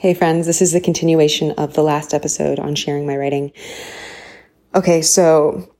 [0.00, 3.52] Hey, friends, this is the continuation of the last episode on sharing my writing.
[4.74, 5.76] Okay, so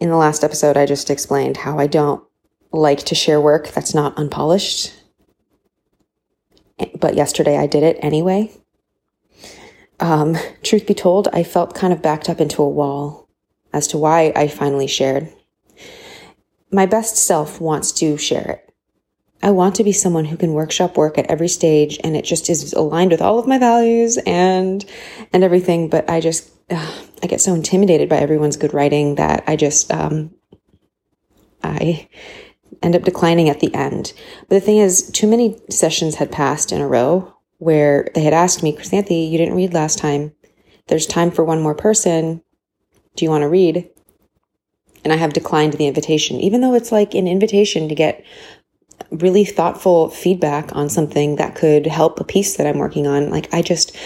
[0.00, 2.24] in the last episode, I just explained how I don't
[2.72, 4.94] like to share work that's not unpolished.
[6.98, 8.50] But yesterday I did it anyway.
[10.00, 13.28] Um, truth be told, I felt kind of backed up into a wall
[13.74, 15.30] as to why I finally shared.
[16.70, 18.71] My best self wants to share it.
[19.42, 22.48] I want to be someone who can workshop work at every stage and it just
[22.48, 24.84] is aligned with all of my values and
[25.32, 29.44] and everything but I just uh, I get so intimidated by everyone's good writing that
[29.46, 30.34] I just um
[31.62, 32.08] I
[32.82, 34.12] end up declining at the end.
[34.48, 38.34] But the thing is too many sessions had passed in a row where they had
[38.34, 40.32] asked me, "Chrysanthi, you didn't read last time.
[40.88, 42.42] There's time for one more person.
[43.14, 43.88] Do you want to read?"
[45.04, 48.24] And I have declined the invitation, even though it's like an invitation to get
[49.12, 53.30] really thoughtful feedback on something that could help a piece that I'm working on.
[53.30, 53.96] Like I just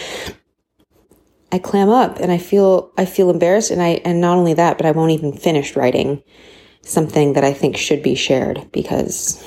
[1.53, 4.77] I clam up and I feel I feel embarrassed and I and not only that,
[4.77, 6.23] but I won't even finish writing
[6.83, 9.43] something that I think should be shared because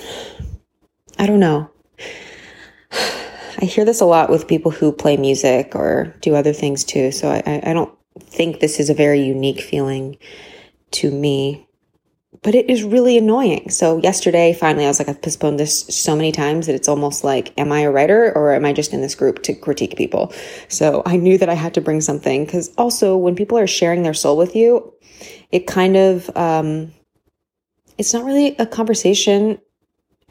[1.17, 1.69] I don't know.
[3.61, 7.11] I hear this a lot with people who play music or do other things too.
[7.11, 10.17] So I, I don't think this is a very unique feeling
[10.91, 11.67] to me
[12.41, 13.69] but it is really annoying.
[13.69, 17.23] So yesterday, finally, I was like, I've postponed this so many times that it's almost
[17.23, 20.33] like, am I a writer or am I just in this group to critique people?
[20.69, 24.03] So I knew that I had to bring something because also when people are sharing
[24.03, 24.93] their soul with you,
[25.51, 26.93] it kind of, um,
[27.97, 29.59] it's not really a conversation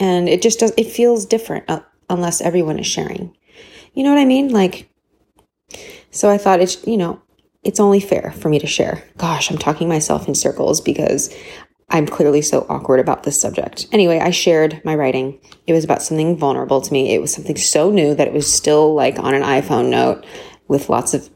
[0.01, 3.37] and it just does, it feels different uh, unless everyone is sharing.
[3.93, 4.49] You know what I mean?
[4.49, 4.89] Like,
[6.11, 7.21] so I thought it's, you know,
[7.65, 9.05] it's only fair for me to share.
[9.19, 11.35] Gosh, I'm talking myself in circles because
[11.91, 13.87] I'm clearly so awkward about this subject.
[13.93, 15.41] Anyway, I shared my writing.
[15.67, 17.15] It was about something vulnerable to me.
[17.15, 20.27] It was something so new that it was still like on an iPhone note
[20.69, 21.31] with lots of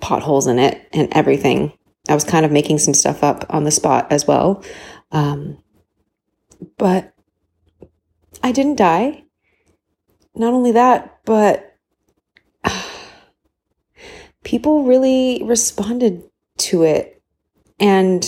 [0.00, 1.72] potholes in it and everything.
[2.08, 4.62] I was kind of making some stuff up on the spot as well.
[5.10, 5.58] Um,
[6.78, 7.12] but
[8.42, 9.24] I didn't die.
[10.36, 11.76] Not only that, but
[12.62, 12.82] uh,
[14.44, 16.22] people really responded
[16.58, 17.20] to it.
[17.80, 18.24] And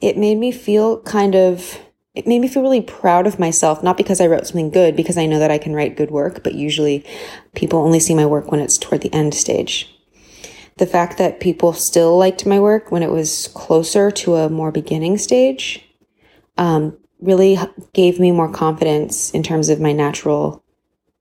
[0.00, 1.78] it made me feel kind of
[2.14, 5.16] it made me feel really proud of myself, not because I wrote something good, because
[5.16, 7.06] I know that I can write good work, but usually
[7.54, 9.88] people only see my work when it's toward the end stage.
[10.78, 14.72] The fact that people still liked my work when it was closer to a more
[14.72, 15.84] beginning stage
[16.58, 17.58] um, really
[17.92, 20.64] gave me more confidence in terms of my natural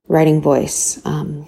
[0.08, 1.48] writing voice um,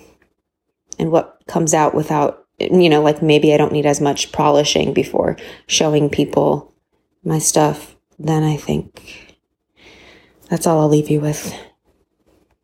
[1.00, 4.94] and what comes out without, you know, like maybe I don't need as much polishing
[4.94, 6.71] before showing people
[7.24, 9.36] my stuff, then I think
[10.50, 11.54] that's all I'll leave you with.